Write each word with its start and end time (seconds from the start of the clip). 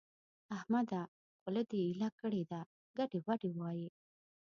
احمده! 0.57 1.01
خوله 1.39 1.61
دې 1.69 1.79
ايله 1.87 2.09
کړې 2.19 2.43
ده؛ 2.51 2.59
ګډې 2.97 3.19
وډې 3.27 3.49
وايې. 3.59 3.89